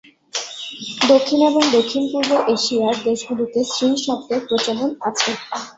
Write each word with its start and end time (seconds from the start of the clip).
দক্ষিণ 1.09 1.39
এবং 1.49 1.63
দক্ষিণপূর্ব 1.75 2.31
এশিয়ার 2.55 2.95
দেশগুলিতে 3.07 3.59
শ্রী 3.71 3.89
শব্দের 4.05 4.41
প্রচলন 4.47 4.89
আছে। 5.09 5.31